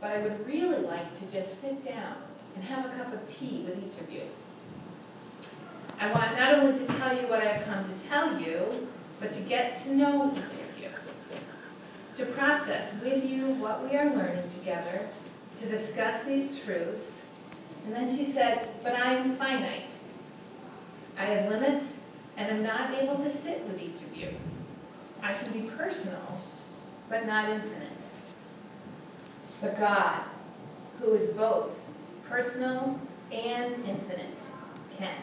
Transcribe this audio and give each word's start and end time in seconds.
but 0.00 0.10
I 0.10 0.18
would 0.20 0.46
really 0.46 0.78
like 0.78 1.18
to 1.18 1.26
just 1.26 1.60
sit 1.60 1.84
down 1.84 2.16
and 2.54 2.64
have 2.64 2.86
a 2.86 2.88
cup 2.90 3.12
of 3.12 3.26
tea 3.28 3.64
with 3.66 3.78
each 3.84 4.00
of 4.00 4.10
you. 4.10 4.22
I 6.00 6.10
want 6.12 6.36
not 6.38 6.54
only 6.54 6.78
to 6.78 6.86
tell 6.94 7.14
you 7.14 7.28
what 7.28 7.40
I've 7.40 7.64
come 7.64 7.84
to 7.84 8.04
tell 8.08 8.40
you, 8.40 8.88
but 9.20 9.32
to 9.32 9.40
get 9.42 9.76
to 9.82 9.94
know 9.94 10.32
each 10.32 10.38
of 10.38 10.80
you, 10.80 10.88
to 12.16 12.26
process 12.32 13.00
with 13.02 13.24
you 13.24 13.48
what 13.54 13.88
we 13.88 13.96
are 13.96 14.06
learning 14.06 14.48
together, 14.48 15.08
to 15.58 15.68
discuss 15.68 16.24
these 16.24 16.62
truths. 16.64 17.22
And 17.84 17.94
then 17.94 18.08
she 18.08 18.32
said, 18.32 18.68
But 18.82 18.94
I 18.94 19.14
am 19.14 19.36
finite. 19.36 19.90
I 21.18 21.24
have 21.24 21.50
limits, 21.50 21.98
and 22.38 22.50
am 22.50 22.62
not 22.62 22.94
able 22.94 23.16
to 23.16 23.28
sit 23.28 23.62
with 23.66 23.80
each 23.82 24.00
of 24.02 24.16
you. 24.16 24.28
I 25.22 25.34
can 25.34 25.52
be 25.52 25.68
personal, 25.68 26.40
but 27.10 27.26
not 27.26 27.50
infinite. 27.50 27.89
But 29.60 29.78
God, 29.78 30.20
who 31.00 31.12
is 31.14 31.30
both 31.30 31.70
personal 32.28 32.98
and 33.30 33.74
infinite, 33.74 34.40
can. 34.98 35.14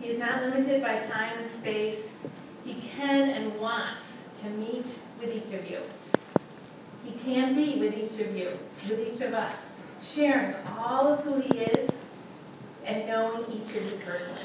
He 0.00 0.08
is 0.08 0.18
not 0.18 0.42
limited 0.42 0.82
by 0.82 0.98
time 0.98 1.38
and 1.38 1.48
space. 1.48 2.08
He 2.64 2.74
can 2.96 3.30
and 3.30 3.58
wants 3.60 4.18
to 4.42 4.50
meet 4.50 4.86
with 5.20 5.34
each 5.34 5.52
of 5.54 5.68
you. 5.70 5.80
He 7.04 7.12
can 7.24 7.54
be 7.54 7.78
with 7.78 7.96
each 7.96 8.20
of 8.20 8.36
you, 8.36 8.58
with 8.88 9.08
each 9.08 9.20
of 9.22 9.32
us, 9.32 9.72
sharing 10.02 10.54
all 10.78 11.12
of 11.12 11.20
who 11.20 11.40
He 11.40 11.58
is 11.58 12.02
and 12.84 13.06
knowing 13.06 13.44
each 13.52 13.74
of 13.74 13.84
you 13.84 13.98
personally. 14.04 14.40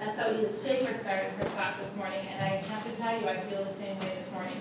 That's 0.00 0.18
how 0.18 0.30
Edith 0.30 0.58
started 0.58 1.30
her 1.32 1.44
talk 1.56 1.80
this 1.80 1.94
morning, 1.96 2.26
and 2.30 2.44
I 2.44 2.48
have 2.56 2.90
to 2.90 3.00
tell 3.00 3.18
you, 3.18 3.28
I 3.28 3.38
feel 3.40 3.64
the 3.64 3.72
same 3.72 3.98
way 3.98 4.12
this 4.18 4.30
morning. 4.30 4.60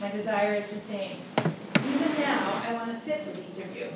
My 0.00 0.10
desire 0.10 0.54
is 0.54 0.68
the 0.68 0.80
same. 0.80 1.16
Even 1.38 2.20
now, 2.20 2.62
I 2.66 2.72
want 2.74 2.90
to 2.90 2.96
sit 2.96 3.26
with 3.26 3.38
each 3.38 3.64
of 3.64 3.76
you, 3.76 3.88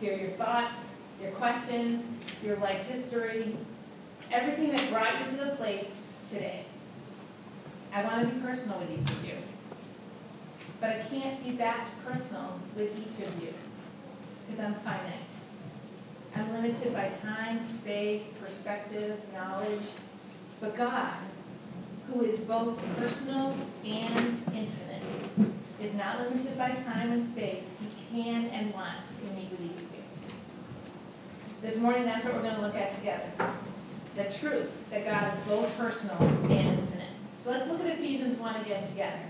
hear 0.00 0.16
your 0.16 0.30
thoughts, 0.30 0.94
your 1.20 1.30
questions, 1.32 2.06
your 2.44 2.56
life 2.56 2.86
history, 2.86 3.56
everything 4.30 4.70
that 4.70 4.88
brought 4.90 5.18
you 5.18 5.24
to 5.36 5.44
the 5.44 5.56
place 5.56 6.12
today. 6.30 6.64
I 7.92 8.02
want 8.04 8.28
to 8.28 8.34
be 8.34 8.40
personal 8.40 8.78
with 8.78 8.90
each 8.90 9.10
of 9.10 9.24
you. 9.24 9.34
But 10.80 10.90
I 10.90 10.98
can't 11.00 11.44
be 11.44 11.52
that 11.52 11.86
personal 12.04 12.58
with 12.74 12.98
each 12.98 13.26
of 13.26 13.42
you 13.42 13.52
because 14.46 14.64
I'm 14.64 14.74
finite. 14.76 15.32
I'm 16.34 16.52
limited 16.52 16.92
by 16.94 17.10
time, 17.10 17.60
space, 17.60 18.32
perspective, 18.40 19.20
knowledge. 19.34 19.84
But 20.60 20.76
God, 20.76 21.14
who 22.08 22.22
is 22.22 22.38
both 22.40 22.80
personal 22.96 23.54
and 23.84 24.16
infinite, 24.16 24.91
is 25.80 25.94
not 25.94 26.20
limited 26.20 26.56
by 26.56 26.70
time 26.70 27.12
and 27.12 27.24
space. 27.24 27.74
He 27.80 28.22
can 28.22 28.46
and 28.46 28.72
wants 28.72 29.14
to 29.16 29.26
meet 29.32 29.50
with 29.50 29.60
each 29.60 29.82
of 29.82 29.82
you. 29.82 30.02
This 31.62 31.76
morning, 31.76 32.04
that's 32.04 32.24
what 32.24 32.34
we're 32.34 32.42
going 32.42 32.56
to 32.56 32.60
look 32.60 32.74
at 32.74 32.92
together. 32.92 33.30
The 34.16 34.24
truth 34.24 34.70
that 34.90 35.04
God 35.04 35.32
is 35.32 35.38
both 35.46 35.76
personal 35.78 36.16
and 36.18 36.50
infinite. 36.50 37.08
So 37.42 37.50
let's 37.50 37.66
look 37.68 37.80
at 37.80 37.86
Ephesians 37.98 38.38
1 38.38 38.56
again 38.56 38.86
together. 38.86 39.20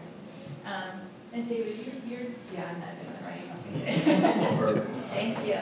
Um, 0.66 1.00
and 1.32 1.48
David, 1.48 1.78
you're, 1.78 2.18
you're, 2.18 2.30
yeah, 2.52 2.68
I'm 2.70 2.80
not 2.80 2.94
doing 2.96 3.14
it 3.14 3.24
right. 3.24 3.42
Okay. 4.66 4.80
Thank 5.10 5.46
you. 5.46 5.58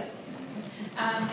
Um, 0.96 1.30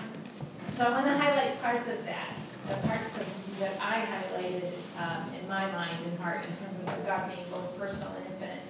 so 0.72 0.86
I 0.86 0.92
want 0.92 1.06
to 1.08 1.18
highlight 1.18 1.62
parts 1.62 1.88
of 1.88 2.06
that, 2.06 2.40
the 2.68 2.88
parts 2.88 3.18
of, 3.18 3.26
that 3.60 3.74
I 3.82 4.06
highlighted 4.06 4.72
um, 5.00 5.34
in 5.34 5.48
my 5.48 5.66
mind 5.72 6.06
and 6.06 6.20
heart 6.20 6.44
in 6.46 6.50
terms 6.50 6.78
of 6.80 7.08
God 7.08 7.34
being 7.34 7.48
both 7.50 7.76
personal 7.80 8.10
and 8.10 8.26
infinite. 8.28 8.62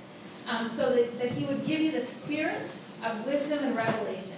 Um, 0.48 0.70
so 0.70 0.94
that, 0.94 1.20
that 1.20 1.32
He 1.32 1.46
would 1.46 1.66
give 1.66 1.82
you 1.82 1.92
the 1.92 2.02
spirit 2.02 2.78
of 3.06 3.26
wisdom 3.26 3.60
and 3.64 3.76
revelation 3.76 4.38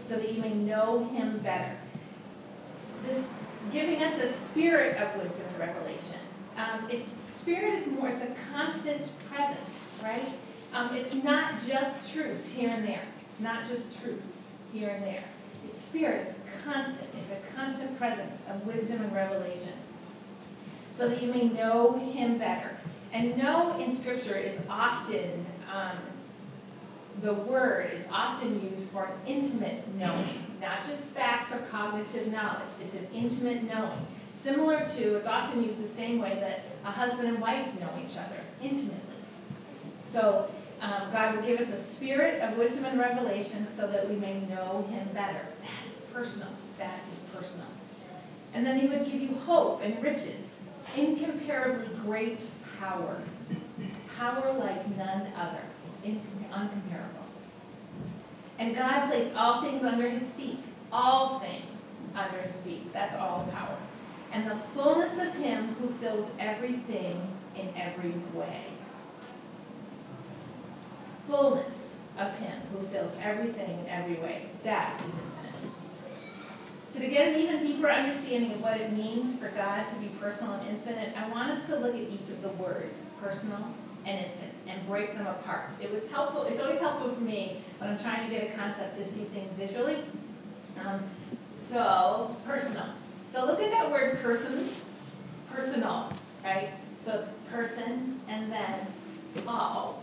so 0.00 0.16
that 0.16 0.32
you 0.32 0.40
may 0.40 0.52
know 0.52 1.04
Him 1.12 1.38
better. 1.38 1.76
This 3.06 3.30
giving 3.72 4.02
us 4.02 4.14
the 4.20 4.26
spirit 4.26 4.96
of 4.96 5.20
wisdom 5.20 5.46
and 5.48 5.58
revelation. 5.58 6.18
Um, 6.56 6.88
it's 6.90 7.14
spirit 7.28 7.74
is 7.74 7.86
more; 7.86 8.08
it's 8.08 8.22
a 8.22 8.34
constant 8.52 9.08
presence, 9.30 9.92
right? 10.02 10.26
Um, 10.72 10.94
it's 10.94 11.14
not 11.14 11.54
just 11.66 12.12
truths 12.12 12.48
here 12.48 12.70
and 12.70 12.86
there, 12.86 13.02
not 13.38 13.66
just 13.68 14.00
truths 14.00 14.52
here 14.72 14.88
and 14.90 15.04
there. 15.04 15.24
It's 15.66 15.78
spirit. 15.78 16.26
It's 16.28 16.38
constant. 16.64 17.08
It's 17.22 17.30
a 17.30 17.56
constant 17.56 17.98
presence 17.98 18.42
of 18.48 18.66
wisdom 18.66 19.02
and 19.02 19.14
revelation, 19.14 19.74
so 20.90 21.08
that 21.08 21.22
you 21.22 21.32
may 21.32 21.44
know 21.44 21.98
Him 21.98 22.38
better. 22.38 22.76
And 23.12 23.36
know 23.36 23.78
in 23.78 23.94
Scripture 23.94 24.36
is 24.36 24.64
often 24.68 25.44
um, 25.72 25.96
the 27.22 27.34
word 27.34 27.90
is 27.92 28.06
often 28.10 28.70
used 28.70 28.90
for 28.90 29.06
an 29.06 29.12
intimate 29.26 29.86
knowing, 29.96 30.44
not 30.60 30.86
just 30.86 31.08
facts 31.08 31.52
or 31.52 31.58
cognitive 31.70 32.32
knowledge. 32.32 32.70
It's 32.80 32.94
an 32.94 33.08
intimate 33.12 33.64
knowing. 33.64 34.06
Similar 34.32 34.86
to, 34.86 35.16
it's 35.16 35.26
often 35.26 35.64
used 35.64 35.82
the 35.82 35.88
same 35.88 36.20
way 36.20 36.38
that 36.40 36.62
a 36.84 36.90
husband 36.90 37.28
and 37.28 37.40
wife 37.40 37.66
know 37.80 37.90
each 38.02 38.16
other 38.16 38.36
intimately. 38.62 39.00
So 40.02 40.50
um, 40.80 41.10
God 41.12 41.36
would 41.36 41.44
give 41.44 41.60
us 41.60 41.72
a 41.72 41.76
spirit 41.76 42.40
of 42.40 42.56
wisdom 42.56 42.84
and 42.86 42.98
revelation 42.98 43.66
so 43.66 43.86
that 43.88 44.08
we 44.08 44.16
may 44.16 44.40
know 44.40 44.86
Him 44.90 45.08
better. 45.12 45.40
That 45.60 45.92
is 45.92 46.00
personal. 46.12 46.48
That 46.78 47.00
is 47.12 47.18
personal. 47.34 47.66
And 48.54 48.64
then 48.64 48.78
He 48.80 48.86
would 48.86 49.04
give 49.04 49.20
you 49.20 49.34
hope 49.34 49.82
and 49.82 50.02
riches, 50.02 50.64
incomparably 50.96 51.88
great 52.02 52.48
power. 52.80 53.20
Power 54.16 54.52
like 54.54 54.96
none 54.96 55.32
other. 55.36 55.62
It's 56.02 56.18
uncomparable. 56.52 57.26
And 58.58 58.74
God 58.74 59.08
placed 59.08 59.36
all 59.36 59.62
things 59.62 59.84
under 59.84 60.08
His 60.08 60.28
feet. 60.30 60.64
All 60.90 61.38
things 61.38 61.92
under 62.14 62.38
His 62.38 62.58
feet. 62.58 62.92
That's 62.92 63.14
all 63.14 63.48
power. 63.52 63.76
And 64.32 64.50
the 64.50 64.56
fullness 64.56 65.18
of 65.18 65.34
Him 65.34 65.76
who 65.80 65.88
fills 65.88 66.32
everything 66.38 67.36
in 67.54 67.68
every 67.76 68.14
way 68.34 68.64
fullness 71.30 71.98
of 72.18 72.36
Him 72.38 72.60
who 72.72 72.86
fills 72.88 73.16
everything 73.22 73.78
in 73.78 73.88
every 73.88 74.16
way. 74.16 74.46
That 74.64 75.00
is 75.06 75.14
infinite. 75.14 75.74
So, 76.88 76.98
to 76.98 77.08
get 77.08 77.28
an 77.28 77.40
even 77.40 77.59
deeper 77.80 77.90
understanding 77.90 78.52
of 78.52 78.60
what 78.60 78.78
it 78.78 78.92
means 78.92 79.38
for 79.38 79.48
God 79.48 79.86
to 79.88 79.94
be 79.96 80.08
personal 80.20 80.52
and 80.52 80.68
infinite, 80.68 81.16
I 81.16 81.26
want 81.30 81.50
us 81.50 81.64
to 81.68 81.76
look 81.76 81.94
at 81.94 82.00
each 82.00 82.28
of 82.28 82.42
the 82.42 82.50
words 82.50 83.06
personal 83.22 83.72
and 84.04 84.18
infinite 84.18 84.54
and 84.66 84.86
break 84.86 85.16
them 85.16 85.26
apart. 85.26 85.70
It 85.80 85.90
was 85.90 86.10
helpful, 86.10 86.42
it's 86.42 86.60
always 86.60 86.78
helpful 86.78 87.10
for 87.10 87.22
me 87.22 87.62
when 87.78 87.88
I'm 87.88 87.98
trying 87.98 88.28
to 88.28 88.36
get 88.36 88.50
a 88.50 88.54
concept 88.54 88.96
to 88.96 89.04
see 89.04 89.24
things 89.24 89.52
visually. 89.52 89.96
Um, 90.84 91.04
so, 91.54 92.36
personal. 92.46 92.84
So, 93.30 93.46
look 93.46 93.62
at 93.62 93.70
that 93.70 93.90
word 93.90 94.20
person, 94.20 94.68
personal, 95.50 96.12
right? 96.44 96.72
So, 96.98 97.18
it's 97.18 97.28
person 97.50 98.20
and 98.28 98.52
then 98.52 98.86
all 99.48 100.02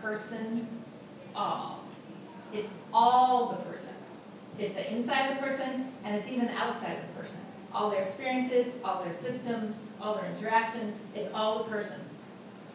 person, 0.00 0.66
all. 1.36 1.84
It's 2.50 2.70
all 2.94 3.50
the 3.50 3.70
person. 3.70 3.94
It's 4.58 4.74
the 4.74 4.92
inside 4.92 5.30
of 5.30 5.36
the 5.36 5.42
person, 5.42 5.92
and 6.04 6.14
it's 6.14 6.28
even 6.28 6.46
the 6.46 6.56
outside 6.56 6.98
of 6.98 7.08
the 7.08 7.20
person. 7.20 7.40
All 7.72 7.90
their 7.90 8.02
experiences, 8.02 8.72
all 8.84 9.02
their 9.02 9.14
systems, 9.14 9.82
all 10.00 10.14
their 10.14 10.30
interactions, 10.30 11.00
it's 11.14 11.32
all 11.32 11.64
the 11.64 11.70
person. 11.70 12.00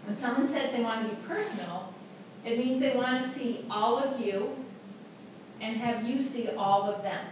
When 0.06 0.18
someone 0.18 0.48
says 0.48 0.72
they 0.72 0.82
want 0.82 1.10
to 1.10 1.16
be 1.16 1.22
personal, 1.28 1.94
it 2.44 2.58
means 2.58 2.80
they 2.80 2.96
want 2.96 3.22
to 3.22 3.28
see 3.28 3.66
all 3.70 3.98
of 3.98 4.20
you 4.20 4.56
and 5.62 5.78
have 5.78 6.08
you 6.08 6.22
see 6.22 6.50
all 6.50 6.84
of 6.84 7.04
them. 7.04 7.26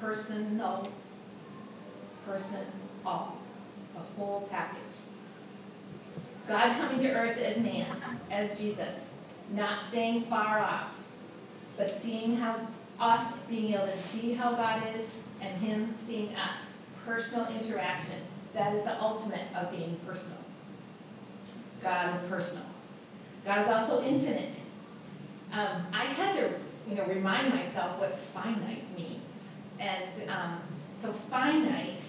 Personal, 0.00 0.88
person, 2.26 2.66
all. 3.04 3.36
The 3.94 4.00
whole 4.16 4.48
package. 4.50 4.94
God 6.48 6.76
coming 6.76 6.98
to 7.00 7.12
earth 7.12 7.38
as 7.38 7.58
man, 7.58 7.86
as 8.30 8.58
Jesus, 8.58 9.12
not 9.52 9.82
staying 9.82 10.22
far 10.22 10.58
off, 10.60 10.94
but 11.76 11.90
seeing 11.90 12.36
how 12.36 12.56
us 13.00 13.46
being 13.46 13.72
able 13.74 13.86
to 13.86 13.96
see 13.96 14.34
how 14.34 14.52
God 14.52 14.82
is 14.94 15.20
and 15.40 15.56
Him 15.60 15.94
seeing 15.96 16.34
us. 16.36 16.74
Personal 17.06 17.48
interaction. 17.48 18.16
That 18.52 18.74
is 18.74 18.84
the 18.84 19.00
ultimate 19.02 19.46
of 19.56 19.70
being 19.70 19.98
personal. 20.06 20.38
God 21.82 22.14
is 22.14 22.20
personal. 22.22 22.64
God 23.44 23.62
is 23.62 23.68
also 23.68 24.02
infinite. 24.02 24.60
Um, 25.52 25.86
I 25.92 26.04
had 26.04 26.36
to, 26.36 26.50
you 26.88 26.94
know, 26.94 27.04
remind 27.06 27.54
myself 27.54 27.98
what 27.98 28.16
finite 28.16 28.84
means, 28.96 29.48
and 29.78 30.28
um, 30.28 30.60
so 31.00 31.12
finite 31.12 32.02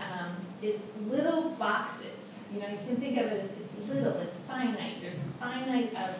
um, 0.00 0.36
is 0.62 0.80
little 1.08 1.50
boxes. 1.50 2.44
You 2.52 2.60
know, 2.60 2.68
you 2.68 2.78
can 2.86 2.96
think 2.96 3.18
of 3.18 3.26
it 3.26 3.42
as 3.42 3.50
it's 3.50 3.88
little, 3.88 4.14
it's 4.20 4.38
finite. 4.38 5.00
There's 5.02 5.18
finite 5.38 5.94
of 5.94 6.14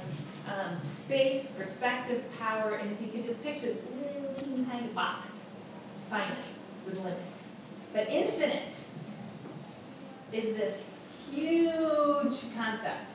um, 0.46 0.82
space, 0.82 1.50
perspective, 1.52 2.24
power, 2.38 2.74
and 2.74 2.92
if 2.92 3.00
you 3.00 3.08
can 3.08 3.24
just 3.24 3.42
picture 3.42 3.66
this 3.66 3.82
little 4.38 4.64
tiny 4.64 4.88
box, 4.88 5.46
finite 6.08 6.36
with 6.84 6.98
limits. 6.98 7.52
But 7.92 8.08
infinite 8.08 8.86
is 10.32 10.56
this 10.56 10.88
huge 11.30 12.54
concept 12.54 13.12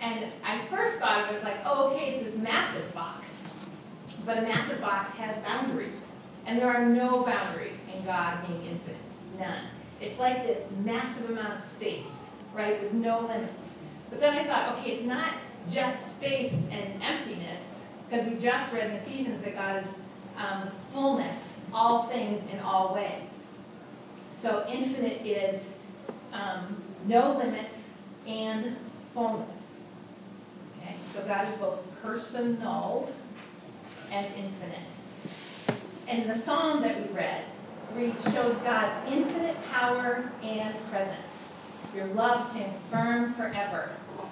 And 0.00 0.26
I 0.44 0.58
first 0.70 0.98
thought 0.98 1.28
it 1.28 1.34
was 1.34 1.44
like, 1.44 1.58
oh, 1.64 1.90
okay, 1.90 2.12
it's 2.12 2.32
this 2.32 2.42
massive 2.42 2.92
box. 2.94 3.46
But 4.24 4.38
a 4.38 4.42
massive 4.42 4.80
box 4.80 5.14
has 5.16 5.36
boundaries. 5.38 6.16
And 6.46 6.58
there 6.58 6.70
are 6.70 6.86
no 6.86 7.22
boundaries 7.22 7.78
in 7.94 8.04
God 8.04 8.46
being 8.46 8.64
infinite. 8.64 8.96
None. 9.38 9.64
It's 10.00 10.18
like 10.18 10.46
this 10.46 10.68
massive 10.84 11.28
amount 11.28 11.54
of 11.54 11.60
space, 11.60 12.34
right, 12.54 12.82
with 12.82 12.94
no 12.94 13.20
limits. 13.20 13.76
But 14.08 14.20
then 14.20 14.38
I 14.38 14.44
thought, 14.44 14.78
okay, 14.78 14.92
it's 14.92 15.04
not 15.04 15.34
just 15.70 16.16
space 16.16 16.66
and 16.70 17.02
emptiness, 17.02 17.88
because 18.08 18.26
we 18.26 18.38
just 18.38 18.72
read 18.72 18.90
in 18.90 18.96
Ephesians 18.96 19.42
that 19.42 19.54
God 19.54 19.82
is 19.82 19.98
um, 20.36 20.70
fullness, 20.92 21.58
all 21.72 22.04
things 22.04 22.48
in 22.50 22.58
all 22.60 22.94
ways. 22.94 23.44
So 24.30 24.66
infinite 24.70 25.26
is 25.26 25.74
um, 26.32 26.82
no 27.06 27.36
limits 27.36 27.94
and 28.26 28.76
fullness. 29.12 29.80
Okay, 30.78 30.94
so 31.12 31.22
God 31.24 31.48
is 31.48 31.54
both 31.54 31.80
personal 32.02 33.10
and 34.10 34.26
infinite. 34.36 34.90
And 36.08 36.28
the 36.28 36.34
psalm 36.34 36.82
that 36.82 36.96
we 36.96 37.14
read 37.14 37.44
shows 38.18 38.56
God's 38.58 38.96
infinite 39.12 39.56
power 39.70 40.32
and 40.42 40.74
presence. 40.90 41.48
Your 41.94 42.06
love 42.06 42.48
stands 42.50 42.78
firm 42.90 43.34
forever, 43.34 43.90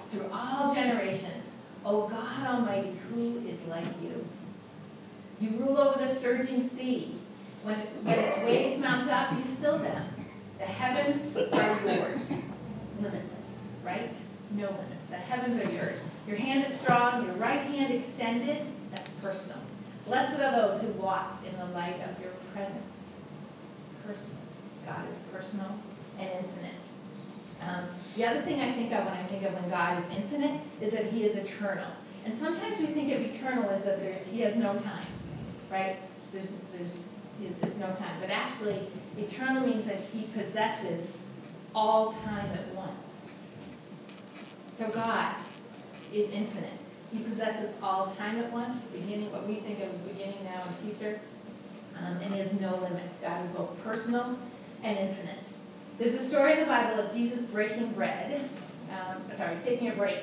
through 0.09 0.29
all 0.33 0.73
generations. 0.73 1.57
O 1.85 2.07
God 2.07 2.45
Almighty, 2.45 2.93
who 3.09 3.41
is 3.47 3.61
like 3.67 3.85
you? 4.01 4.27
You 5.39 5.51
rule 5.57 5.77
over 5.77 5.99
the 5.99 6.07
surging 6.07 6.67
sea. 6.67 7.15
When, 7.63 7.75
when 7.75 8.19
its 8.19 8.37
waves 8.39 8.79
mount 8.79 9.07
up, 9.09 9.33
you 9.37 9.43
still 9.43 9.79
them. 9.79 10.07
The 10.57 10.65
heavens 10.65 11.35
are 11.37 11.85
yours. 11.85 12.33
Limitless, 13.01 13.63
right? 13.83 14.13
No 14.51 14.67
limits. 14.67 15.07
The 15.09 15.15
heavens 15.15 15.61
are 15.61 15.71
yours. 15.71 16.03
Your 16.27 16.37
hand 16.37 16.65
is 16.65 16.79
strong, 16.79 17.25
your 17.25 17.35
right 17.35 17.61
hand 17.61 17.93
extended. 17.93 18.65
That's 18.91 19.09
personal. 19.21 19.59
Blessed 20.05 20.39
are 20.39 20.51
those 20.51 20.81
who 20.81 20.89
walk 20.93 21.43
in 21.45 21.57
the 21.57 21.73
light 21.73 21.99
of 22.01 22.21
your 22.21 22.31
presence. 22.53 23.13
Personal. 24.05 24.37
God 24.85 25.09
is 25.09 25.17
personal 25.31 25.79
and 26.17 26.29
infinite. 26.29 26.75
Um, 27.61 27.85
the 28.15 28.25
other 28.25 28.41
thing 28.41 28.61
I 28.61 28.71
think 28.71 28.91
of 28.91 29.05
when 29.05 29.13
I 29.13 29.23
think 29.23 29.43
of 29.43 29.53
when 29.53 29.69
God 29.69 29.99
is 29.99 30.09
infinite 30.15 30.61
is 30.81 30.93
that 30.93 31.05
He 31.05 31.23
is 31.23 31.35
eternal. 31.35 31.91
And 32.25 32.33
sometimes 32.33 32.79
we 32.79 32.87
think 32.87 33.11
of 33.13 33.21
eternal 33.21 33.69
as 33.69 33.83
that 33.83 34.01
there's 34.01 34.27
He 34.27 34.41
has 34.41 34.55
no 34.55 34.77
time, 34.77 35.07
right? 35.71 35.97
There's 36.31 36.51
there's 36.73 37.03
there's 37.61 37.77
no 37.77 37.87
time. 37.87 38.19
But 38.19 38.29
actually, 38.29 38.79
eternal 39.17 39.65
means 39.65 39.85
that 39.85 40.01
He 40.13 40.23
possesses 40.33 41.23
all 41.73 42.11
time 42.11 42.51
at 42.51 42.67
once. 42.73 43.27
So 44.73 44.89
God 44.89 45.35
is 46.13 46.31
infinite. 46.31 46.73
He 47.11 47.19
possesses 47.19 47.75
all 47.81 48.07
time 48.07 48.39
at 48.39 48.51
once, 48.51 48.83
beginning 48.83 49.31
what 49.31 49.47
we 49.47 49.55
think 49.55 49.79
of 49.81 50.07
beginning 50.07 50.43
now 50.43 50.63
and 50.67 50.75
future, 50.77 51.19
um, 51.97 52.17
and 52.21 52.33
He 52.33 52.39
has 52.39 52.53
no 52.53 52.75
limits. 52.77 53.19
God 53.19 53.43
is 53.43 53.49
both 53.51 53.83
personal 53.83 54.37
and 54.83 54.97
infinite. 54.97 55.45
There's 55.99 56.13
a 56.13 56.25
story 56.25 56.53
in 56.53 56.59
the 56.59 56.65
Bible 56.65 56.97
of 56.97 57.13
Jesus 57.13 57.43
breaking 57.43 57.91
bread, 57.91 58.49
um, 58.89 59.21
sorry, 59.35 59.57
taking 59.61 59.89
a 59.89 59.91
break 59.91 60.19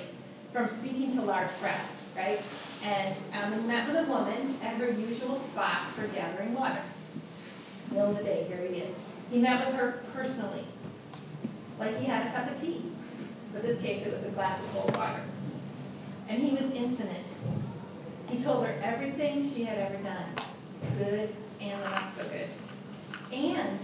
from 0.50 0.66
speaking 0.66 1.14
to 1.14 1.20
large 1.20 1.50
crowds, 1.60 2.06
right? 2.16 2.40
And 2.82 3.14
um, 3.34 3.60
he 3.60 3.68
met 3.68 3.86
with 3.86 3.96
a 3.96 4.10
woman 4.10 4.56
at 4.62 4.76
her 4.76 4.90
usual 4.90 5.36
spot 5.36 5.90
for 5.94 6.06
gathering 6.06 6.54
water. 6.54 6.80
Middle 7.90 8.12
of 8.12 8.16
the 8.16 8.24
day, 8.24 8.46
here 8.48 8.66
he 8.66 8.78
is. 8.78 8.98
He 9.30 9.38
met 9.38 9.66
with 9.66 9.74
her 9.74 10.02
personally, 10.14 10.64
like 11.78 11.98
he 11.98 12.06
had 12.06 12.26
a 12.26 12.30
cup 12.32 12.50
of 12.50 12.58
tea. 12.58 12.80
For 13.52 13.60
this 13.60 13.78
case, 13.78 14.06
it 14.06 14.14
was 14.14 14.24
a 14.24 14.30
glass 14.30 14.58
of 14.58 14.70
cold 14.72 14.96
water. 14.96 15.20
And 16.26 16.42
he 16.42 16.56
was 16.56 16.70
infinite. 16.70 17.28
He 18.30 18.38
told 18.38 18.66
her 18.66 18.80
everything 18.82 19.46
she 19.46 19.64
had 19.64 19.76
ever 19.76 20.02
done, 20.02 20.24
good 20.96 21.28
and 21.60 21.84
not 21.84 22.14
so 22.16 22.22
good. 22.24 22.48
And 23.30 23.78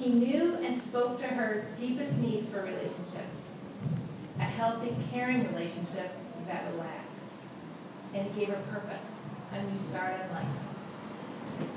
he 0.00 0.08
knew 0.08 0.56
and 0.56 0.80
spoke 0.80 1.18
to 1.20 1.26
her 1.26 1.66
deepest 1.78 2.18
need 2.18 2.48
for 2.48 2.60
a 2.60 2.64
relationship, 2.64 3.26
a 4.38 4.44
healthy, 4.44 4.96
caring 5.12 5.46
relationship 5.52 6.10
that 6.48 6.64
would 6.66 6.80
last. 6.80 7.32
And 8.14 8.30
he 8.30 8.40
gave 8.40 8.48
her 8.48 8.62
purpose, 8.72 9.20
a 9.52 9.62
new 9.62 9.78
start 9.78 10.14
in 10.14 10.34
life. 10.34 10.46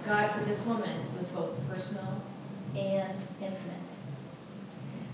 God 0.06 0.32
for 0.32 0.46
this 0.46 0.66
woman 0.66 1.06
was 1.18 1.28
both 1.28 1.52
personal 1.70 2.24
and 2.76 3.20
infinite. 3.42 3.92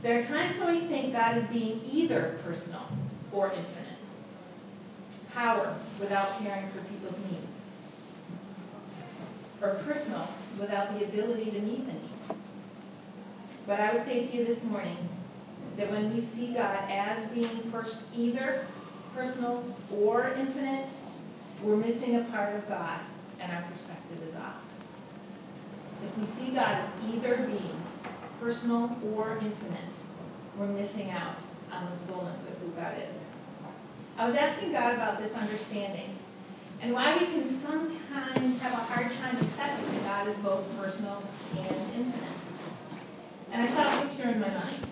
There 0.04 0.20
are 0.20 0.22
times 0.22 0.58
when 0.60 0.72
we 0.72 0.88
think 0.88 1.12
God 1.12 1.36
is 1.36 1.44
being 1.46 1.82
either 1.92 2.38
personal 2.46 2.88
or 3.32 3.48
infinite. 3.48 3.98
Power 5.34 5.76
without 6.00 6.40
caring 6.40 6.68
for 6.68 6.82
people's 6.82 7.20
needs. 7.30 7.64
Or 9.62 9.82
personal 9.86 10.28
without 10.60 10.98
the 10.98 11.06
ability 11.06 11.52
to 11.52 11.60
meet 11.60 11.88
the 11.88 11.94
need. 11.94 12.09
But 13.70 13.80
I 13.80 13.94
would 13.94 14.04
say 14.04 14.26
to 14.26 14.36
you 14.36 14.46
this 14.46 14.64
morning 14.64 14.98
that 15.78 15.92
when 15.92 16.12
we 16.12 16.20
see 16.20 16.56
God 16.56 16.90
as 16.90 17.28
being 17.28 17.70
pers- 17.72 18.08
either 18.18 18.66
personal 19.16 19.64
or 19.96 20.34
infinite, 20.36 20.88
we're 21.62 21.76
missing 21.78 22.16
a 22.16 22.22
part 22.22 22.56
of 22.56 22.68
God 22.68 23.00
and 23.40 23.52
our 23.52 23.62
perspective 23.72 24.28
is 24.28 24.36
off. 24.36 24.56
If 26.04 26.18
we 26.18 26.26
see 26.26 26.50
God 26.50 26.82
as 26.82 26.90
either 27.14 27.46
being 27.46 27.80
personal 28.42 28.98
or 29.16 29.38
infinite, 29.40 29.94
we're 30.58 30.66
missing 30.66 31.12
out 31.12 31.44
on 31.72 31.92
the 31.92 32.12
fullness 32.12 32.48
of 32.48 32.58
who 32.58 32.70
God 32.70 32.96
is. 33.08 33.26
I 34.18 34.26
was 34.26 34.34
asking 34.34 34.72
God 34.72 34.96
about 34.96 35.22
this 35.22 35.36
understanding 35.36 36.18
and 36.82 36.92
why 36.92 37.16
we 37.20 37.26
can 37.28 37.46
sometimes 37.46 38.62
have 38.64 38.74
a 38.74 38.78
hard 38.78 39.12
time 39.12 39.38
accepting 39.44 39.94
that 39.94 40.04
God 40.06 40.28
is 40.28 40.36
both 40.38 40.76
personal 40.76 41.22
and 41.56 41.68
infinite. 41.96 42.39
And 43.52 43.64
I 43.64 43.68
saw 43.68 44.00
a 44.00 44.06
picture 44.06 44.30
in 44.30 44.40
my 44.40 44.48
mind. 44.48 44.86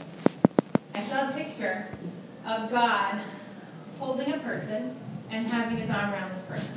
I 0.96 1.04
saw 1.04 1.30
a 1.30 1.32
picture 1.32 1.88
of 2.46 2.72
God 2.72 3.20
holding 4.00 4.34
a 4.34 4.40
person 4.40 4.96
and 5.30 5.48
having 5.48 5.78
his 5.78 5.90
arm 5.90 6.12
around 6.12 6.32
this 6.32 6.42
person. 6.44 6.74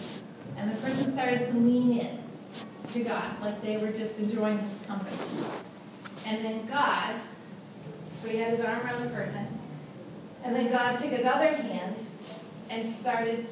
And 0.57 0.71
the 0.71 0.77
person 0.77 1.13
started 1.13 1.47
to 1.47 1.53
lean 1.55 1.99
in 2.01 2.19
to 2.93 3.01
God, 3.05 3.41
like 3.41 3.63
they 3.63 3.79
were 3.79 3.93
just 3.93 4.19
enjoying 4.19 4.59
his 4.59 4.81
company. 4.87 5.17
And 6.27 6.45
then 6.45 6.67
God, 6.67 7.15
so 8.19 8.29
he 8.29 8.39
had 8.39 8.51
his 8.51 8.61
arm 8.61 8.81
around 8.81 9.03
the 9.05 9.11
person, 9.11 9.47
and 10.45 10.55
then 10.55 10.71
God 10.71 10.97
took 10.99 11.11
his 11.11 11.25
other 11.25 11.55
hand 11.55 11.99
and 12.69 12.89
started 12.89 13.47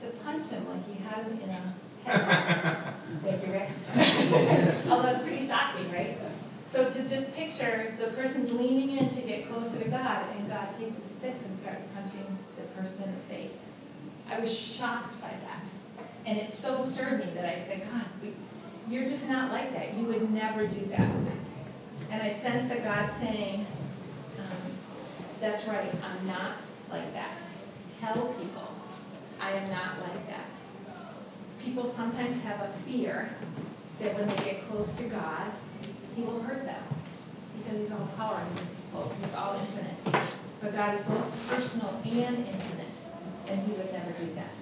to 0.00 0.06
punch 0.24 0.48
him 0.48 0.66
like 0.68 0.86
he 0.86 1.02
had 1.02 1.24
him 1.24 1.40
in 1.42 1.50
a 1.50 1.52
head. 2.10 2.94
Thank 3.22 3.46
you, 3.46 3.52
Rick. 3.52 3.68
Although 4.90 5.10
it's 5.10 5.22
pretty 5.22 5.44
shocking, 5.44 5.92
right? 5.92 6.18
So 6.64 6.90
to 6.90 7.08
just 7.08 7.34
picture 7.34 7.94
the 8.00 8.06
person's 8.08 8.50
leaning 8.52 8.96
in 8.96 9.08
to 9.10 9.20
get 9.20 9.48
closer 9.50 9.78
to 9.82 9.88
God, 9.88 10.24
and 10.36 10.48
God 10.48 10.68
takes 10.70 10.96
his 10.96 11.18
fist 11.20 11.46
and 11.46 11.58
starts 11.58 11.84
punching 11.94 12.38
the 12.56 12.62
person 12.80 13.04
in 13.04 13.14
the 13.14 13.34
face. 13.34 13.68
I 14.30 14.40
was 14.40 14.56
shocked 14.56 15.20
by 15.20 15.28
that. 15.28 15.68
And 16.26 16.38
it 16.38 16.50
so 16.50 16.84
stirred 16.86 17.20
me 17.20 17.32
that 17.34 17.44
I 17.44 17.58
said, 17.58 17.82
God, 17.92 18.04
you're 18.88 19.04
just 19.04 19.28
not 19.28 19.52
like 19.52 19.72
that. 19.74 19.94
You 19.94 20.04
would 20.04 20.30
never 20.30 20.66
do 20.66 20.86
that. 20.86 21.08
And 22.10 22.22
I 22.22 22.32
sense 22.32 22.68
that 22.68 22.82
God's 22.82 23.12
saying, 23.12 23.66
um, 24.38 24.72
that's 25.40 25.66
right, 25.68 25.92
I'm 26.02 26.26
not 26.26 26.56
like 26.90 27.12
that. 27.14 27.38
Tell 28.00 28.26
people, 28.40 28.68
I 29.40 29.52
am 29.52 29.70
not 29.70 30.00
like 30.00 30.26
that. 30.28 30.46
People 31.62 31.86
sometimes 31.86 32.42
have 32.42 32.60
a 32.60 32.68
fear 32.84 33.30
that 34.00 34.14
when 34.18 34.28
they 34.28 34.36
get 34.36 34.68
close 34.68 34.94
to 34.96 35.04
God, 35.04 35.50
he 36.14 36.22
will 36.22 36.40
hurt 36.42 36.64
them 36.64 36.82
because 37.58 37.80
he's 37.80 37.90
all 37.90 38.08
powerful, 38.16 39.14
he's 39.20 39.34
all 39.34 39.58
infinite. 39.58 40.24
But 40.60 40.74
God 40.74 40.94
is 40.94 41.00
both 41.02 41.48
personal 41.48 42.00
and 42.04 42.38
infinite, 42.38 42.96
and 43.48 43.66
he 43.66 43.72
would 43.72 43.92
never 43.92 44.12
do 44.12 44.34
that. 44.34 44.54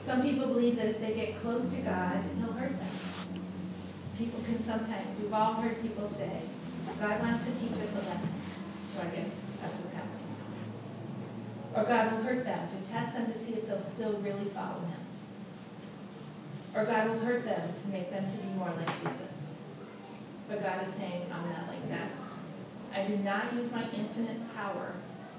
Some 0.00 0.22
people 0.22 0.46
believe 0.48 0.76
that 0.76 0.86
if 0.86 1.00
they 1.00 1.14
get 1.14 1.40
close 1.40 1.70
to 1.70 1.80
God, 1.80 2.22
he'll 2.38 2.52
hurt 2.52 2.78
them. 2.78 2.88
People 4.18 4.40
can 4.44 4.62
sometimes, 4.62 5.18
we've 5.18 5.32
all 5.32 5.54
heard 5.54 5.80
people 5.82 6.06
say, 6.06 6.42
God 7.00 7.20
wants 7.20 7.44
to 7.46 7.50
teach 7.52 7.72
us 7.72 7.94
a 7.94 8.08
lesson. 8.08 8.34
So 8.92 9.00
I 9.00 9.06
guess 9.16 9.30
that's 9.60 9.74
what's 9.74 9.94
happening. 9.94 10.36
Or 11.74 11.84
God 11.84 12.12
will 12.12 12.22
hurt 12.22 12.44
them 12.44 12.68
to 12.68 12.90
test 12.90 13.14
them 13.14 13.26
to 13.26 13.36
see 13.36 13.54
if 13.54 13.66
they'll 13.66 13.80
still 13.80 14.12
really 14.14 14.44
follow 14.50 14.80
him. 14.80 15.03
Or 16.74 16.84
God 16.84 17.08
will 17.08 17.18
hurt 17.20 17.44
them 17.44 17.72
to 17.82 17.88
make 17.88 18.10
them 18.10 18.28
to 18.28 18.36
be 18.36 18.48
more 18.54 18.72
like 18.76 18.94
Jesus. 19.02 19.52
But 20.48 20.62
God 20.62 20.82
is 20.82 20.92
saying, 20.92 21.26
I'm 21.32 21.48
not 21.50 21.68
like 21.68 21.88
that. 21.88 22.10
I 22.94 23.06
do 23.06 23.16
not 23.18 23.54
use 23.54 23.72
my 23.72 23.84
infinite 23.92 24.54
power 24.54 24.94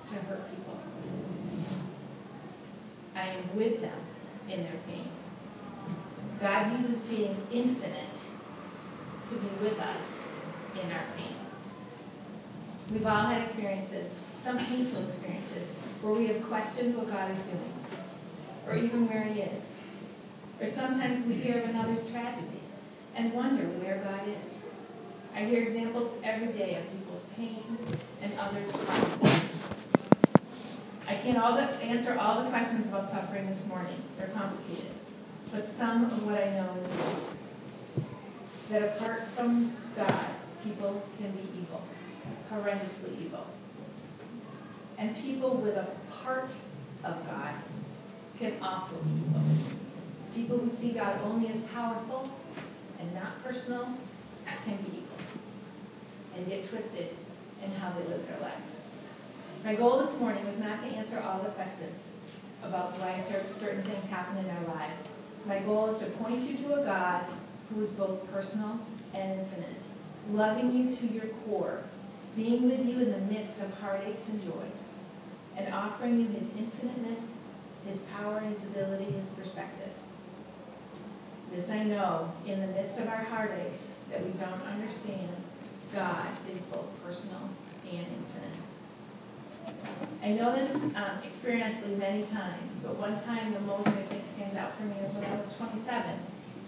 to 0.08 0.14
hurt 0.16 0.50
people. 0.50 0.80
I 3.16 3.28
am 3.28 3.56
with 3.56 3.82
them 3.82 4.00
in 4.50 4.64
their 4.64 4.80
pain. 4.88 5.10
God 6.40 6.74
uses 6.76 7.04
being 7.06 7.36
infinite 7.52 8.20
to 9.30 9.36
be 9.36 9.48
with 9.64 9.80
us 9.80 10.22
in 10.74 10.92
our 10.92 11.06
pain. 11.18 11.36
We've 12.92 13.06
all 13.06 13.26
had 13.26 13.42
experiences, 13.42 14.22
some 14.38 14.58
painful 14.58 15.04
experiences, 15.08 15.74
where 16.02 16.14
we 16.14 16.28
have 16.28 16.44
questioned 16.48 16.96
what 16.96 17.10
God 17.10 17.32
is 17.32 17.42
doing, 17.44 17.74
or 18.68 18.76
even 18.76 19.08
where 19.08 19.24
He 19.24 19.42
is. 19.42 19.80
Or 20.60 20.66
sometimes 20.66 21.26
we 21.26 21.36
hear 21.36 21.60
of 21.60 21.70
another's 21.70 22.10
tragedy 22.10 22.62
and 23.16 23.34
wonder 23.34 23.64
where 23.64 23.98
God 23.98 24.22
is. 24.46 24.70
I 25.36 25.44
hear 25.44 25.64
examples 25.64 26.16
every 26.24 26.48
day 26.48 26.76
of 26.76 26.90
people's 26.92 27.24
pain 27.36 27.78
and 28.22 28.32
others' 28.40 28.72
suffering. 28.72 29.50
I 31.08 31.16
can't 31.16 31.38
all 31.38 31.56
the, 31.56 31.64
answer 31.84 32.18
all 32.18 32.44
the 32.44 32.50
questions 32.50 32.88
about 32.88 33.10
suffering 33.10 33.48
this 33.48 33.66
morning. 33.66 34.02
They're 34.18 34.30
complicated. 34.30 34.92
But 35.52 35.68
some 35.68 36.06
of 36.06 36.26
what 36.26 36.42
I 36.42 36.52
know 36.52 36.76
is 36.82 36.88
this 36.88 37.42
that 38.70 38.82
apart 38.82 39.24
from 39.28 39.76
God, 39.96 40.26
people 40.64 41.04
can 41.20 41.32
be 41.32 41.44
evil, 41.60 41.84
horrendously 42.52 43.22
evil. 43.22 43.46
And 44.98 45.16
people 45.16 45.58
with 45.58 45.76
a 45.76 45.88
part 46.10 46.56
of 47.04 47.26
God 47.28 47.54
can 48.40 48.54
also 48.62 48.98
be 49.04 49.12
evil. 49.12 49.42
Who 50.66 50.72
see 50.72 50.94
God 50.94 51.20
only 51.24 51.48
as 51.50 51.62
powerful 51.62 52.28
and 53.00 53.14
not 53.14 53.44
personal 53.44 53.88
can 54.66 54.78
be 54.78 54.98
evil 54.98 55.18
and 56.36 56.48
get 56.48 56.68
twisted 56.68 57.10
in 57.64 57.72
how 57.74 57.92
they 57.92 58.04
live 58.08 58.28
their 58.28 58.40
life. 58.40 58.64
My 59.64 59.76
goal 59.76 60.00
this 60.00 60.20
morning 60.20 60.44
was 60.44 60.58
not 60.58 60.82
to 60.82 60.88
answer 60.88 61.20
all 61.20 61.44
the 61.44 61.50
questions 61.50 62.10
about 62.64 63.00
why 63.00 63.24
certain 63.54 63.84
things 63.84 64.10
happen 64.10 64.44
in 64.44 64.50
our 64.50 64.76
lives. 64.76 65.14
My 65.46 65.60
goal 65.60 65.86
is 65.86 66.00
to 66.00 66.06
point 66.06 66.40
you 66.50 66.58
to 66.58 66.82
a 66.82 66.84
God 66.84 67.26
who 67.70 67.80
is 67.82 67.92
both 67.92 68.28
personal 68.34 68.80
and 69.14 69.42
infinite, 69.42 69.84
loving 70.32 70.76
you 70.76 70.92
to 70.92 71.06
your 71.06 71.28
core, 71.46 71.84
being 72.36 72.68
with 72.68 72.84
you 72.84 73.02
in 73.02 73.12
the 73.12 73.20
midst 73.32 73.62
of 73.62 73.72
heartaches 73.82 74.30
and 74.30 74.44
joys, 74.44 74.94
and 75.56 75.72
offering 75.72 76.22
you 76.22 76.28
his 76.30 76.50
infiniteness, 76.58 77.38
his 77.88 78.00
power, 78.18 78.40
his 78.40 78.64
ability, 78.64 79.06
his 79.12 79.28
perspective. 79.28 79.92
This 81.56 81.70
I 81.70 81.84
know, 81.84 82.34
in 82.46 82.60
the 82.60 82.68
midst 82.68 83.00
of 83.00 83.08
our 83.08 83.24
heartaches 83.24 83.94
that 84.12 84.22
we 84.22 84.32
don't 84.32 84.62
understand, 84.68 85.30
God 85.94 86.28
is 86.52 86.60
both 86.64 86.88
personal 87.02 87.50
and 87.90 88.06
infinite. 88.06 88.60
I 90.22 90.32
know 90.32 90.54
this 90.54 90.84
um, 90.84 91.22
experientially 91.26 91.98
many 91.98 92.24
times, 92.24 92.80
but 92.84 92.98
one 92.98 93.18
time 93.22 93.54
the 93.54 93.62
most 93.62 93.88
I 93.88 94.04
think 94.04 94.24
stands 94.36 94.58
out 94.58 94.76
for 94.76 94.84
me 94.84 94.98
is 94.98 95.14
when 95.14 95.24
I 95.24 95.38
was 95.38 95.56
27. 95.56 96.20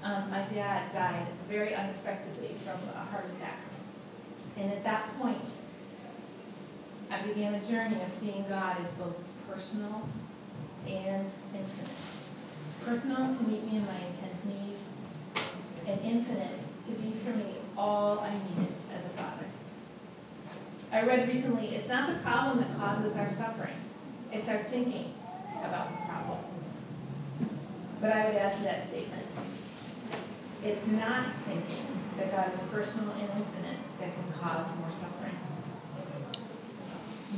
Um, 0.03 0.29
my 0.31 0.43
dad 0.43 0.89
died 0.93 1.27
very 1.49 1.75
unexpectedly 1.75 2.55
from 2.63 2.79
a 2.95 3.03
heart 3.11 3.25
attack. 3.35 3.59
And 4.55 4.71
at 4.71 4.85
that 4.85 5.19
point, 5.19 5.51
I 7.11 7.21
began 7.23 7.55
a 7.55 7.65
journey 7.65 8.01
of 8.01 8.09
seeing 8.09 8.45
God 8.47 8.77
as 8.79 8.93
both 8.93 9.17
personal 9.49 10.07
and 10.87 11.25
infinite. 11.53 11.91
Personal 12.85 13.35
to 13.35 13.43
meet 13.43 13.65
me 13.65 13.77
in 13.79 13.85
my 13.85 13.97
intense 13.97 14.45
and 15.87 16.01
infinite 16.03 16.59
to 16.85 16.91
be 16.93 17.11
for 17.11 17.31
me 17.31 17.55
all 17.77 18.19
I 18.19 18.31
needed 18.33 18.73
as 18.93 19.05
a 19.05 19.09
father. 19.09 19.45
I 20.91 21.03
read 21.03 21.27
recently, 21.27 21.67
it's 21.69 21.89
not 21.89 22.09
the 22.09 22.19
problem 22.19 22.59
that 22.59 22.77
causes 22.77 23.15
our 23.15 23.29
suffering, 23.29 23.75
it's 24.31 24.49
our 24.49 24.63
thinking 24.63 25.13
about 25.63 25.91
the 25.91 26.05
problem. 26.05 26.39
But 28.01 28.11
I 28.11 28.25
would 28.27 28.35
add 28.35 28.55
to 28.57 28.63
that 28.63 28.85
statement, 28.85 29.25
it's 30.63 30.87
not 30.87 31.31
thinking 31.31 31.85
that 32.17 32.31
God 32.31 32.53
is 32.53 32.59
personal 32.71 33.13
and 33.13 33.29
infinite 33.29 33.77
that 33.99 34.09
can 34.13 34.33
cause 34.39 34.75
more 34.77 34.91
suffering. 34.91 35.37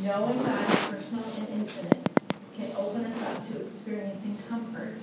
Knowing 0.02 0.38
God 0.38 0.70
is 0.70 0.88
personal 0.88 1.26
and 1.38 1.62
infinite 1.62 2.10
can 2.56 2.72
open 2.78 3.06
us 3.06 3.22
up 3.24 3.48
to 3.50 3.62
experiencing 3.62 4.38
comfort 4.50 4.98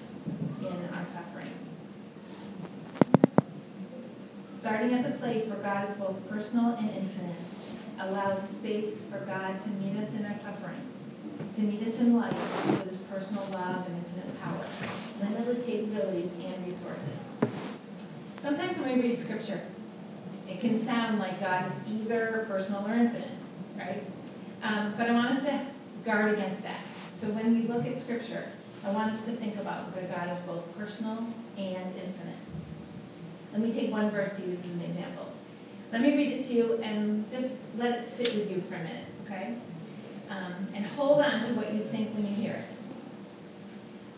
in 0.61 0.89
our 0.95 1.07
suffering. 1.13 1.66
Starting 4.67 4.95
at 4.95 5.05
the 5.05 5.17
place 5.19 5.47
where 5.47 5.59
God 5.59 5.89
is 5.89 5.95
both 5.95 6.29
personal 6.29 6.75
and 6.75 6.91
infinite 6.91 7.37
allows 8.01 8.49
space 8.49 9.05
for 9.05 9.19
God 9.21 9.57
to 9.61 9.69
meet 9.69 9.97
us 9.97 10.17
in 10.17 10.27
our 10.27 10.35
suffering, 10.35 10.81
to 11.55 11.61
meet 11.61 11.87
us 11.87 12.01
in 12.01 12.19
life 12.19 12.33
with 12.67 12.91
his 12.91 12.97
personal 12.97 13.45
love 13.53 13.87
and 13.87 13.97
infinite 13.97 14.43
power, 14.43 14.67
limitless 15.23 15.63
capabilities 15.65 16.33
and 16.45 16.67
resources. 16.67 17.17
Sometimes 18.43 18.77
when 18.79 18.97
we 18.97 19.09
read 19.09 19.21
scripture, 19.21 19.61
it 20.49 20.59
can 20.59 20.75
sound 20.75 21.21
like 21.21 21.39
God 21.39 21.71
is 21.71 21.77
either 21.89 22.45
personal 22.49 22.85
or 22.89 22.95
infinite, 22.95 23.39
right? 23.79 24.03
Um, 24.65 24.95
but 24.99 25.09
I 25.09 25.13
want 25.13 25.29
us 25.29 25.45
to 25.47 25.61
guard 26.05 26.37
against 26.37 26.65
that. 26.65 26.81
So 27.15 27.29
when 27.29 27.55
we 27.55 27.69
look 27.69 27.87
at 27.87 27.97
scripture, 27.97 28.49
I 28.85 28.91
want 28.91 29.13
us 29.13 29.25
to 29.27 29.31
think 29.31 29.55
about 29.59 29.95
whether 29.95 30.09
God 30.09 30.29
is 30.29 30.41
both 30.41 30.77
personal 30.77 31.25
and 31.57 31.87
infinite. 31.87 32.46
Let 33.57 33.65
me 33.65 33.73
take 33.73 33.91
one 33.91 34.11
verse 34.11 34.37
to 34.37 34.43
use 34.43 34.63
as 34.67 34.75
an 34.75 34.83
example. 34.83 35.33
Let 35.91 36.03
me 36.03 36.15
read 36.15 36.33
it 36.33 36.43
to 36.43 36.53
you 36.53 36.75
and 36.83 37.25
just 37.31 37.57
let 37.79 37.99
it 37.99 38.05
sit 38.05 38.35
with 38.35 38.51
you 38.51 38.61
for 38.61 38.75
a 38.75 38.81
minute, 38.81 39.07
okay? 39.25 39.55
Um, 40.29 40.69
and 40.75 40.85
hold 40.85 41.23
on 41.23 41.41
to 41.41 41.55
what 41.55 41.73
you 41.73 41.81
think 41.81 42.15
when 42.15 42.27
you 42.27 42.35
hear 42.35 42.53
it. 42.53 42.67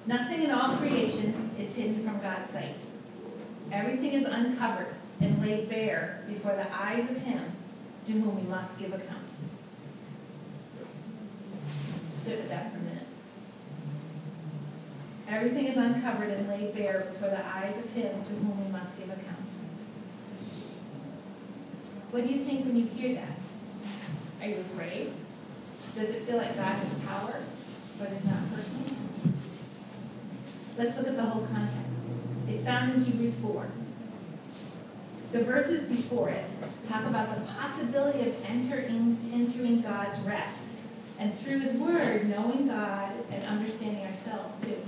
Nothing 0.07 0.43
in 0.43 0.51
all 0.51 0.77
creation 0.79 1.53
is 1.57 1.73
hidden 1.77 2.03
from 2.03 2.21
God's 2.21 2.51
sight. 2.51 2.81
Everything 3.71 4.13
is 4.13 4.25
uncovered 4.25 4.97
and 5.21 5.41
laid 5.41 5.69
bare 5.69 6.25
before 6.27 6.57
the 6.57 6.67
eyes 6.77 7.09
of 7.09 7.19
Him 7.19 7.53
to 8.07 8.13
whom 8.15 8.35
we 8.35 8.51
must 8.51 8.77
give 8.77 8.93
account. 8.93 9.31
Sit 12.25 12.39
with 12.41 12.49
that. 12.49 12.73
Everything 15.29 15.67
is 15.67 15.77
uncovered 15.77 16.31
and 16.31 16.49
laid 16.49 16.75
bare 16.75 17.07
before 17.13 17.29
the 17.29 17.47
eyes 17.47 17.79
of 17.79 17.91
Him 17.93 18.23
to 18.25 18.31
whom 18.31 18.65
we 18.65 18.73
must 18.73 18.99
give 18.99 19.09
account. 19.09 19.45
What 22.11 22.27
do 22.27 22.33
you 22.33 22.45
think 22.45 22.65
when 22.65 22.77
you 22.77 22.87
hear 22.87 23.15
that? 23.15 23.39
Are 24.41 24.49
you 24.49 24.57
afraid? 24.57 25.13
Does 25.95 26.11
it 26.11 26.23
feel 26.23 26.39
like 26.39 26.57
God 26.57 26.77
has 26.77 26.95
power, 27.01 27.43
but 27.99 28.11
is 28.13 28.25
not 28.25 28.55
personal? 28.55 28.87
Let's 30.79 30.97
look 30.97 31.09
at 31.09 31.17
the 31.17 31.25
whole 31.25 31.47
context. 31.47 32.11
It's 32.49 32.63
found 32.63 32.95
in 32.95 33.05
Hebrews 33.05 33.37
4. 33.37 33.69
The 35.33 35.45
verses 35.45 35.83
before 35.83 36.31
it 36.31 36.51
talk 36.89 37.05
about 37.05 37.35
the 37.35 37.53
possibility 37.53 38.31
of 38.31 38.45
entering, 38.47 39.19
entering 39.35 39.83
God's 39.83 40.19
rest, 40.21 40.77
and 41.19 41.39
through 41.39 41.59
His 41.59 41.73
Word, 41.75 42.31
knowing 42.31 42.69
God 42.69 43.13
and 43.31 43.45
understanding 43.45 44.07
ourselves 44.07 44.65
too. 44.65 44.79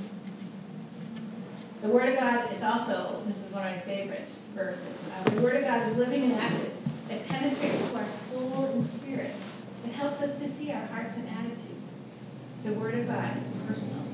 The 1.82 1.88
Word 1.88 2.10
of 2.10 2.20
God 2.20 2.52
is 2.52 2.62
also, 2.62 3.22
this 3.26 3.46
is 3.46 3.54
one 3.54 3.66
of 3.66 3.72
my 3.74 3.80
favorite 3.80 4.28
verses, 4.54 4.84
uh, 5.12 5.30
the 5.30 5.40
Word 5.40 5.56
of 5.56 5.62
God 5.62 5.88
is 5.88 5.96
living 5.96 6.24
and 6.24 6.34
active. 6.34 6.74
It 7.08 7.26
penetrates 7.26 7.90
to 7.90 7.96
our 7.96 8.08
soul 8.08 8.70
and 8.74 8.84
spirit. 8.84 9.32
It 9.86 9.92
helps 9.92 10.20
us 10.20 10.38
to 10.40 10.48
see 10.48 10.70
our 10.72 10.86
hearts 10.86 11.16
and 11.16 11.28
attitudes. 11.28 11.94
The 12.64 12.72
Word 12.74 12.94
of 12.96 13.06
God 13.06 13.36
is 13.36 13.44
personal. 13.66 14.04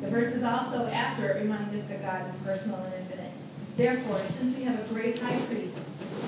The 0.00 0.08
verses 0.08 0.42
also 0.42 0.86
after 0.86 1.34
remind 1.40 1.72
us 1.78 1.86
that 1.86 2.02
God 2.02 2.26
is 2.26 2.34
personal 2.44 2.80
and 2.80 2.94
infinite. 2.94 3.30
Therefore, 3.76 4.18
since 4.18 4.56
we 4.56 4.64
have 4.64 4.80
a 4.80 4.92
great 4.92 5.20
high 5.20 5.38
priest 5.42 5.78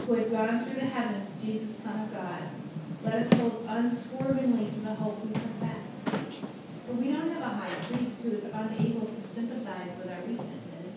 who 0.06 0.14
has 0.14 0.28
gone 0.28 0.64
through 0.64 0.74
the 0.74 0.86
heavens, 0.86 1.28
Jesus, 1.44 1.76
Son 1.76 2.00
of 2.02 2.14
God, 2.14 2.42
let 3.02 3.14
us 3.14 3.32
hold 3.32 3.66
unswervingly 3.68 4.66
to 4.66 4.80
the 4.80 4.94
hope 4.94 5.26
we 5.26 5.32
profess. 5.32 5.83
For 6.86 6.92
we 6.92 7.12
don't 7.12 7.30
have 7.30 7.42
a 7.42 7.48
high 7.48 7.74
priest 7.90 8.22
who 8.22 8.32
is 8.32 8.44
unable 8.44 9.06
to 9.06 9.22
sympathize 9.22 9.96
with 9.96 10.10
our 10.10 10.20
weaknesses. 10.26 10.92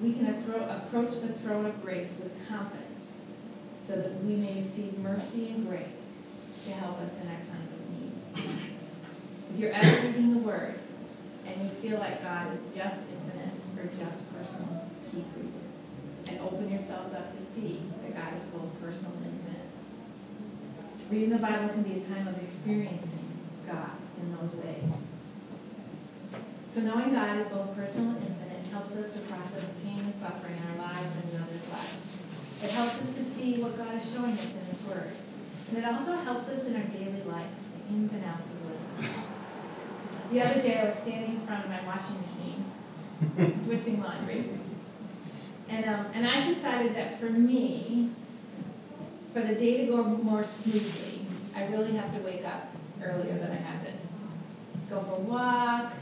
We 0.00 0.12
can 0.12 0.28
approach 0.28 1.20
the 1.20 1.32
throne 1.32 1.66
of 1.66 1.82
grace 1.82 2.18
with 2.22 2.32
confidence 2.48 3.18
so 3.82 3.96
that 3.96 4.22
we 4.22 4.34
may 4.36 4.54
receive 4.56 4.98
mercy 4.98 5.48
and 5.48 5.68
grace 5.68 6.06
to 6.64 6.72
help 6.72 7.00
us 7.00 7.20
in 7.20 7.28
our 7.28 7.34
time 7.34 7.68
of 7.72 7.90
need. 7.90 8.12
If 9.52 9.58
you're 9.58 9.72
ever 9.72 10.06
reading 10.06 10.34
the 10.34 10.40
Word 10.40 10.78
and 11.46 11.62
you 11.62 11.68
feel 11.68 11.98
like 11.98 12.22
God 12.22 12.54
is 12.54 12.64
just 12.74 13.00
infinite 13.00 13.54
or 13.76 13.86
just 13.86 14.32
personal, 14.32 14.88
keep 15.10 15.26
reading. 15.36 15.52
And 16.28 16.40
open 16.40 16.70
yourselves 16.70 17.14
up 17.14 17.30
to 17.30 17.42
see 17.44 17.80
that 18.02 18.14
God 18.14 18.36
is 18.36 18.44
both 18.44 18.80
personal 18.80 19.12
and 19.16 19.26
infinite. 19.26 19.66
Reading 21.10 21.30
the 21.30 21.38
Bible 21.38 21.68
can 21.68 21.82
be 21.82 21.98
a 21.98 22.00
time 22.00 22.28
of 22.28 22.38
in 22.38 22.48
those 24.42 24.56
ways. 24.56 24.90
So 26.68 26.80
knowing 26.80 27.14
God 27.14 27.38
is 27.38 27.46
both 27.46 27.76
personal 27.76 28.16
and 28.16 28.26
infinite 28.26 28.66
helps 28.72 28.96
us 28.96 29.12
to 29.12 29.20
process 29.20 29.74
pain 29.84 30.00
and 30.00 30.14
suffering 30.14 30.56
in 30.56 30.80
our 30.80 30.88
lives 30.88 31.16
and 31.22 31.34
in 31.34 31.42
others' 31.42 31.68
lives. 31.70 32.06
It 32.62 32.70
helps 32.70 33.00
us 33.00 33.16
to 33.16 33.22
see 33.24 33.60
what 33.60 33.76
God 33.76 33.94
is 33.94 34.10
showing 34.10 34.32
us 34.32 34.56
in 34.56 34.66
His 34.66 34.80
Word. 34.82 35.12
And 35.68 35.78
it 35.78 35.84
also 35.84 36.16
helps 36.16 36.48
us 36.48 36.66
in 36.66 36.76
our 36.76 36.82
daily 36.82 37.22
life, 37.26 37.50
the 37.76 37.94
ins 37.94 38.12
and 38.12 38.24
outs 38.24 38.52
of 38.52 38.66
living. 38.66 39.14
The 40.32 40.42
other 40.42 40.60
day 40.60 40.78
I 40.78 40.84
was 40.84 40.98
standing 40.98 41.36
in 41.36 41.40
front 41.40 41.64
of 41.64 41.70
my 41.70 41.84
washing 41.84 42.16
machine, 42.20 43.60
switching 43.64 44.02
laundry. 44.02 44.48
And, 45.68 45.84
um, 45.84 46.06
and 46.14 46.26
I 46.26 46.46
decided 46.46 46.94
that 46.96 47.20
for 47.20 47.30
me, 47.30 48.10
for 49.32 49.40
the 49.40 49.54
day 49.54 49.78
to 49.78 49.92
go 49.92 50.02
more 50.04 50.42
smoothly, 50.42 51.26
I 51.54 51.66
really 51.66 51.92
have 51.92 52.14
to 52.14 52.20
wake 52.20 52.44
up 52.46 52.72
earlier 53.02 53.38
than 53.38 53.50
I 53.50 53.56
have 53.56 53.82
been. 53.82 54.01
Go 54.92 55.00
for 55.00 55.14
a 55.14 55.20
walk, 55.20 55.94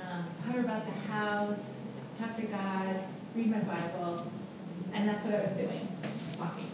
um, 0.00 0.24
putter 0.46 0.60
about 0.60 0.84
the 0.86 0.92
house, 1.12 1.80
talk 2.16 2.36
to 2.36 2.42
God, 2.42 3.02
read 3.34 3.50
my 3.50 3.58
Bible, 3.58 4.30
and 4.92 5.08
that's 5.08 5.24
what 5.24 5.34
I 5.34 5.42
was 5.42 5.50
doing, 5.54 5.88
walking. 6.38 6.70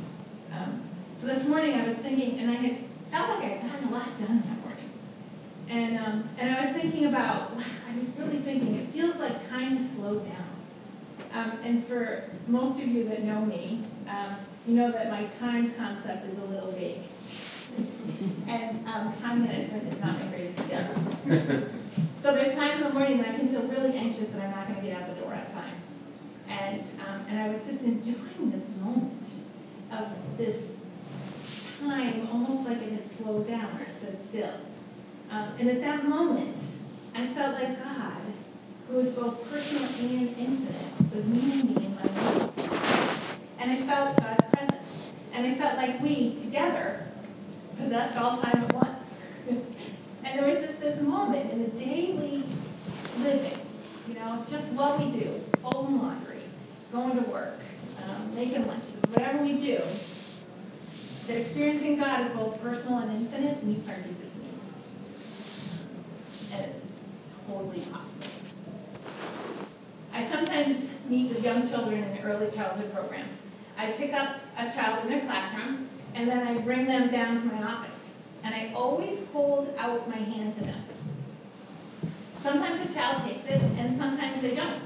Um, 0.52 0.82
so 1.16 1.26
this 1.26 1.48
morning 1.48 1.80
I 1.80 1.88
was 1.88 1.96
thinking, 1.96 2.40
and 2.40 2.50
I 2.50 2.56
had 2.56 2.76
felt 3.10 3.30
like 3.30 3.38
I 3.38 3.46
had 3.54 3.72
gotten 3.72 3.88
a 3.88 3.90
lot 3.90 4.18
done 4.18 4.42
that 4.42 4.60
morning. 4.66 4.90
And, 5.70 5.98
um, 5.98 6.28
and 6.36 6.54
I 6.54 6.66
was 6.66 6.74
thinking 6.74 7.06
about, 7.06 7.52
I 7.90 7.98
was 7.98 8.06
really 8.18 8.36
thinking, 8.40 8.76
it 8.76 8.88
feels 8.88 9.16
like 9.16 9.48
time 9.48 9.78
has 9.78 9.96
slowed 9.96 10.26
down. 10.26 10.44
Um, 11.32 11.58
and 11.62 11.86
for 11.86 12.24
most 12.48 12.82
of 12.82 12.86
you 12.86 13.08
that 13.08 13.22
know 13.22 13.40
me, 13.40 13.80
um, 14.10 14.36
you 14.68 14.74
know 14.74 14.92
that 14.92 15.10
my 15.10 15.24
time 15.38 15.72
concept 15.72 16.26
is 16.26 16.36
a 16.36 16.44
little 16.44 16.72
vague. 16.72 16.98
And 18.48 18.86
um, 18.86 19.12
time 19.12 19.44
management 19.44 19.92
is 19.92 20.00
not 20.00 20.18
my 20.18 20.26
greatest 20.26 20.58
skill. 20.60 20.84
so 22.18 22.34
there's 22.34 22.56
times 22.56 22.78
in 22.78 22.82
the 22.84 22.92
morning 22.92 23.18
that 23.18 23.28
I 23.28 23.38
can 23.38 23.48
feel 23.48 23.62
really 23.62 23.96
anxious 23.96 24.28
that 24.28 24.42
I'm 24.42 24.50
not 24.50 24.68
going 24.68 24.80
to 24.80 24.86
get 24.86 25.00
out 25.00 25.14
the 25.14 25.20
door 25.20 25.34
on 25.34 25.46
time. 25.46 25.74
And, 26.48 26.82
um, 27.06 27.26
and 27.28 27.40
I 27.40 27.48
was 27.48 27.66
just 27.66 27.84
enjoying 27.84 28.50
this 28.50 28.68
moment 28.82 29.26
of 29.90 30.08
this 30.36 30.76
time, 31.80 32.28
almost 32.32 32.68
like 32.68 32.78
it 32.82 32.92
had 32.92 33.04
slowed 33.04 33.46
down 33.46 33.80
or 33.80 33.90
stood 33.90 34.18
still. 34.22 34.54
Um, 35.30 35.48
and 35.58 35.68
at 35.68 35.80
that 35.80 36.08
moment, 36.08 36.56
I 37.14 37.26
felt 37.28 37.54
like 37.54 37.82
God, 37.82 38.18
who 38.88 39.00
is 39.00 39.12
both 39.12 39.50
personal 39.50 39.84
and 40.10 40.28
infinite, 40.38 41.14
was 41.14 41.26
meeting 41.26 41.74
me 41.74 41.86
in 41.86 41.94
my 41.96 42.02
life. 42.02 43.40
And 43.58 43.72
I 43.72 43.76
felt 43.76 44.16
God's 44.18 44.44
presence. 44.52 45.12
And 45.32 45.46
I 45.46 45.54
felt 45.54 45.76
like 45.76 46.00
we, 46.00 46.36
together, 46.36 47.05
possessed 47.76 48.16
all 48.16 48.36
time 48.36 48.64
at 48.64 48.72
once. 48.72 49.14
and 49.48 50.38
there 50.38 50.46
was 50.46 50.60
just 50.60 50.80
this 50.80 51.00
moment 51.00 51.52
in 51.52 51.62
the 51.62 51.70
daily 51.78 52.42
living, 53.18 53.58
you 54.08 54.14
know, 54.14 54.44
just 54.50 54.72
what 54.72 54.98
we 54.98 55.10
do, 55.10 55.40
folding 55.62 55.98
laundry, 55.98 56.40
going 56.92 57.22
to 57.22 57.30
work, 57.30 57.58
um, 58.04 58.34
making 58.34 58.66
lunches, 58.66 59.00
whatever 59.10 59.42
we 59.42 59.56
do, 59.56 59.80
that 61.26 61.40
experiencing 61.40 61.98
God 61.98 62.24
is 62.24 62.32
both 62.32 62.60
personal 62.62 62.98
and 62.98 63.10
infinite 63.12 63.64
meets 63.64 63.88
our 63.88 63.96
deepest 63.96 64.38
need. 64.38 64.48
And 66.52 66.64
it's 66.70 66.82
totally 67.46 67.80
possible. 67.80 68.26
I 70.12 70.24
sometimes 70.24 70.88
meet 71.08 71.28
with 71.28 71.44
young 71.44 71.66
children 71.66 72.02
in 72.02 72.18
early 72.24 72.50
childhood 72.50 72.92
programs. 72.94 73.46
I 73.76 73.90
pick 73.92 74.14
up 74.14 74.36
a 74.56 74.70
child 74.70 75.04
in 75.04 75.10
their 75.10 75.20
classroom, 75.20 75.85
and 76.16 76.26
then 76.26 76.46
I 76.46 76.58
bring 76.58 76.86
them 76.86 77.08
down 77.08 77.38
to 77.38 77.46
my 77.46 77.62
office. 77.62 78.08
And 78.42 78.54
I 78.54 78.72
always 78.74 79.20
hold 79.32 79.74
out 79.76 80.08
my 80.08 80.16
hand 80.16 80.52
to 80.54 80.60
them. 80.64 80.82
Sometimes 82.40 82.80
a 82.88 82.92
child 82.92 83.22
takes 83.22 83.46
it, 83.46 83.60
and 83.78 83.94
sometimes 83.94 84.40
they 84.40 84.54
don't. 84.54 84.82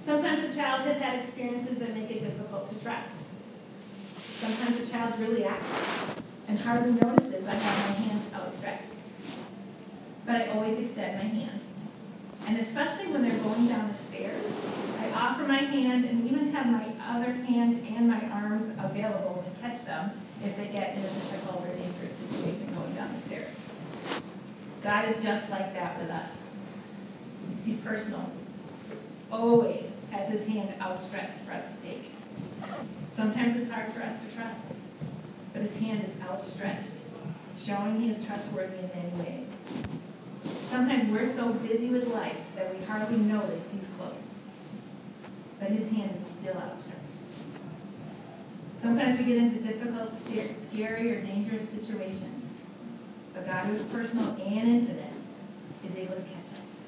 Sometimes 0.00 0.44
a 0.44 0.56
child 0.56 0.82
has 0.82 1.00
had 1.00 1.18
experiences 1.18 1.78
that 1.78 1.92
make 1.94 2.10
it 2.10 2.20
difficult 2.20 2.68
to 2.68 2.76
trust. 2.76 3.22
Sometimes 4.16 4.80
a 4.80 4.92
child 4.92 5.18
really 5.18 5.44
acts 5.44 6.20
and 6.46 6.60
hardly 6.60 6.92
notices 6.92 7.48
I 7.48 7.54
have 7.54 7.88
my 7.88 8.04
hand 8.04 8.20
outstretched. 8.34 8.92
But 10.24 10.36
I 10.36 10.48
always 10.48 10.78
extend 10.78 11.16
my 11.16 11.24
hand. 11.24 11.60
And 12.46 12.58
especially 12.58 13.08
when 13.08 13.22
they're 13.22 13.42
going 13.42 13.66
down 13.66 13.88
the 13.88 13.94
stairs, 13.94 14.64
I 15.00 15.10
offer 15.10 15.48
my 15.48 15.56
hand 15.56 16.04
and 16.04 16.30
even 16.30 16.52
have 16.52 16.66
my 16.66 16.86
other 17.04 17.32
hand 17.32 17.84
and 17.96 18.08
my 18.08 18.24
arms 18.28 18.70
available 18.78 19.42
catch 19.66 19.84
them 19.84 20.10
if 20.44 20.56
they 20.56 20.66
get 20.66 20.94
in 20.94 21.00
a 21.00 21.02
difficult 21.02 21.64
or 21.64 21.74
dangerous 21.74 22.12
situation 22.12 22.74
going 22.74 22.94
down 22.94 23.12
the 23.14 23.20
stairs. 23.20 23.50
God 24.82 25.08
is 25.08 25.22
just 25.22 25.50
like 25.50 25.74
that 25.74 25.98
with 26.00 26.10
us. 26.10 26.48
He's 27.64 27.78
personal. 27.78 28.30
Always 29.32 29.96
has 30.12 30.30
his 30.30 30.46
hand 30.46 30.74
outstretched 30.80 31.38
for 31.40 31.52
us 31.52 31.64
to 31.74 31.88
take. 31.88 32.12
Sometimes 33.16 33.56
it's 33.56 33.70
hard 33.70 33.92
for 33.92 34.02
us 34.02 34.24
to 34.24 34.34
trust, 34.34 34.74
but 35.52 35.62
his 35.62 35.76
hand 35.76 36.04
is 36.04 36.14
outstretched, 36.22 36.98
showing 37.58 38.00
he 38.00 38.10
is 38.10 38.24
trustworthy 38.24 38.78
in 38.78 38.90
many 38.94 39.24
ways. 39.24 39.56
Sometimes 40.44 41.10
we're 41.10 41.26
so 41.26 41.52
busy 41.54 41.88
with 41.88 42.06
life 42.08 42.36
that 42.54 42.72
we 42.72 42.84
hardly 42.84 43.18
notice 43.18 43.70
he's 43.72 43.88
close, 43.98 44.34
but 45.58 45.70
his 45.70 45.90
hand 45.90 46.14
is 46.14 46.24
still 46.24 46.56
outstretched. 46.56 47.05
Sometimes 48.80 49.18
we 49.18 49.24
get 49.24 49.38
into 49.38 49.62
difficult, 49.62 50.12
scary, 50.12 51.12
or 51.12 51.22
dangerous 51.22 51.68
situations, 51.68 52.52
but 53.32 53.46
God, 53.46 53.66
who 53.66 53.72
is 53.72 53.82
personal 53.84 54.36
and 54.36 54.68
infinite, 54.68 55.12
is 55.84 55.96
able 55.96 56.14
to 56.14 56.22
catch 56.22 56.58
us 56.58 56.78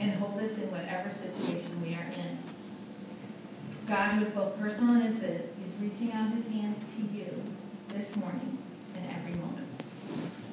and 0.00 0.12
hold 0.14 0.40
us 0.40 0.58
in 0.58 0.70
whatever 0.70 1.10
situation 1.10 1.82
we 1.82 1.94
are 1.94 2.10
in. 2.16 2.38
God, 3.86 4.14
who 4.14 4.24
is 4.24 4.30
both 4.30 4.58
personal 4.58 4.94
and 4.94 5.04
infinite, 5.04 5.54
is 5.64 5.72
reaching 5.80 6.12
out 6.12 6.32
his 6.32 6.46
hand 6.48 6.74
to 6.76 7.16
you 7.16 7.42
this 7.88 8.16
morning 8.16 8.58
and 8.96 9.06
every 9.10 9.38
moment. 9.40 9.66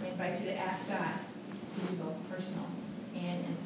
We 0.02 0.10
invite 0.10 0.40
you 0.40 0.48
to 0.48 0.58
ask 0.58 0.88
God 0.88 1.12
to 1.74 1.80
be 1.82 1.96
both 1.96 2.16
personal 2.30 2.68
and 3.14 3.40
infinite. 3.40 3.65